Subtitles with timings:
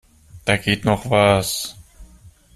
[0.45, 1.75] Da geht noch was.